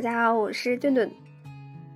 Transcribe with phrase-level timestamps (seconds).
[0.00, 1.10] 大家好，我是顿顿。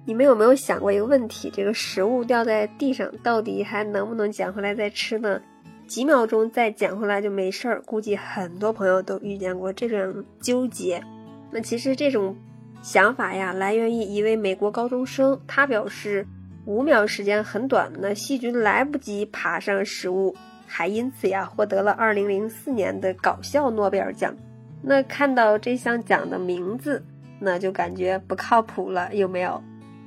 [0.05, 1.51] 你们有没有想过一个问题？
[1.51, 5.41] 这个食物掉在地上，到底还能不能捡回来再吃呢？
[5.87, 7.81] 几秒钟再捡回来就没事儿。
[7.87, 11.03] 估计很多朋友都遇见过这种纠结。
[11.51, 12.37] 那其实这种
[12.83, 16.27] 想法呀，来源于一位美国高中生，他表示
[16.67, 24.37] 五秒时间很短，那细菌来不及爬上食物，还因此呀获得了二零零四年的搞笑诺贝尔奖。
[24.83, 27.03] 那看到这项奖的名字。
[27.45, 29.63] 那就感觉不靠谱了，有没有？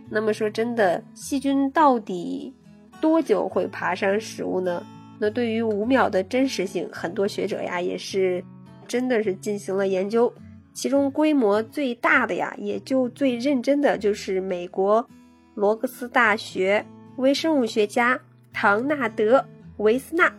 [0.09, 2.53] 那么说真的，细菌到底
[2.99, 4.83] 多久会爬上食物呢？
[5.19, 8.43] 那对于五秒的真实性，很多学者呀也是
[8.87, 10.33] 真的是进行了研究。
[10.73, 15.07] 其中规模最大的呀，也就最认真的就是美国
[15.55, 16.85] 罗格斯大学
[17.17, 18.19] 微生物学家
[18.53, 19.43] 唐纳德
[19.77, 20.31] 维斯纳。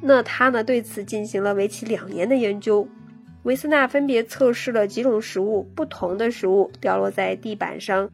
[0.00, 2.86] 那他呢对此进行了为期两年的研究。
[3.44, 8.10] 维斯纳分别测试了几种食物，不同的食物掉落在地板上，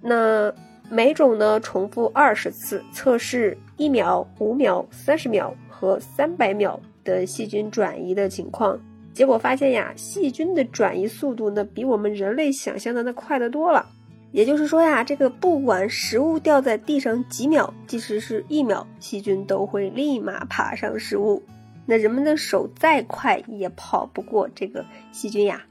[0.00, 0.52] 那
[0.90, 8.78] 每种呢重复二十次，测试一秒、五秒、三十秒和三百秒的细菌转移的情况。
[9.12, 13.86] 结果发现呀，细菌的转移速度呢比我们人类想象的那快得多了。
[14.32, 21.40] 也就是说呀，这个不管食物掉在地上几秒，即使是一秒，细菌都会立马爬上食物。
[21.86, 25.64] 那人们的手再快也跑不过这个细菌呀。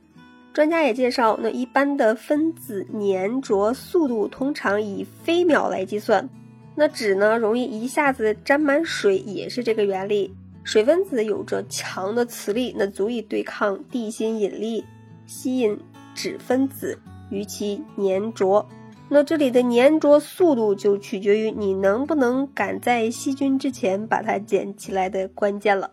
[0.53, 6.29] 专家也介绍，那一般的分子粘着速度通常以飞秒来计算。
[6.75, 10.33] 那纸呢，容易一下子沾满水，也是这个原理。
[10.63, 14.85] 水分子有着强的磁力，那足以对抗地心引力，
[15.25, 15.79] 吸引
[16.13, 18.67] 纸分子与其粘着。
[19.09, 25.91] 那这里的粘着速度就取决于你能不能赶在细菌之前把它捡起来的关键了。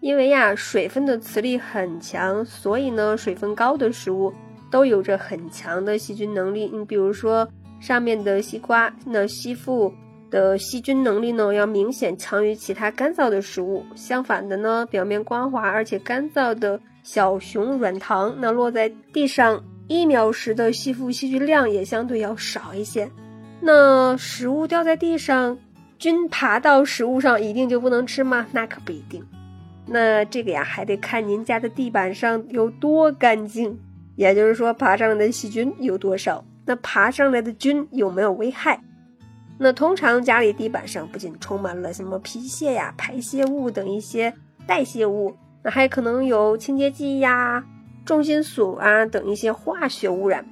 [0.00, 4.32] 因为呀，水分的磁力很强，所以呢，水分高的食物
[4.70, 6.70] 都有着很强的细菌能力。
[6.72, 7.48] 你比如说
[7.80, 9.92] 上面的西瓜，那吸附
[10.30, 13.84] 的细菌能力呢，要明显强于其他干燥的食物。
[13.96, 23.10] 相反的呢，表面光滑而且干燥的小熊软糖，那落在地上一秒时的吸附细菌量也相对要少一些。
[23.60, 25.58] 那食物掉在地上，
[25.98, 28.46] 菌爬到食物上，一定就不能吃吗？
[28.52, 29.24] 那可不一定。
[29.90, 33.78] 那这个呀，还得看您家的地板上有多干净，
[34.16, 38.78] 也就是说爬上来的细菌有多少，那爬上来的菌有没有危害？
[39.58, 44.32] 那通常家里地板上不仅充满了什么皮屑呀、排泄物等一些
[44.66, 47.64] 代谢物，那还可能有清洁剂呀、
[48.04, 50.44] 重金属啊等一些化学污染，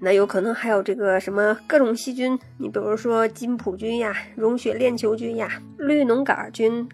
[0.00, 6.88] 那有可能还有这个什么各种细菌，你比如说金普菌呀、溶血链球菌呀、绿脓杆菌。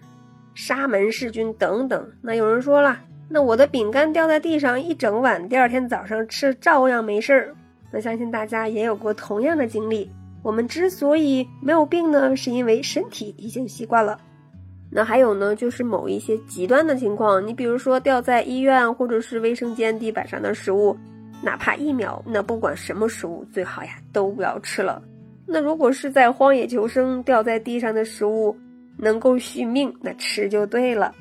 [0.55, 7.53] 沙门氏菌等等，那有人说了，那我的饼干掉在地上一整晚，第二天早上吃照样没事儿。
[7.91, 10.09] 那相信大家也有过同样的经历。
[10.41, 14.17] 我们之所以没有病呢，是因为身体已经习惯了。
[14.89, 20.95] 那还有呢，就是某一些极端的情况，你比如说掉在医院或者是卫生间地板上的食物，
[21.41, 25.01] 哪怕一秒，那不管什么食物，最好呀都不要吃了。
[25.45, 28.55] 那如果是在荒野求生掉在地上的食物，
[28.97, 31.13] 能够续命，那吃就对了。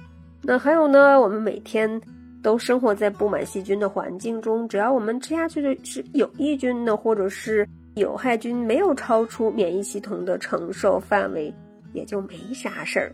[0.43, 2.01] 那还有呢，我们每天
[2.43, 11.53] 都生活在布满细菌的环境中，只要我们吃下去的是有益菌呢，或者是有害菌没有超出免疫系统的承受范围，
[11.93, 13.13] 也就没啥事儿。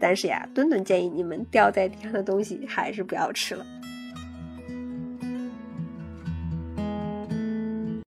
[0.00, 3.64] 但是呀，墩墩建议你们掉在地上的东西还是不要吃了。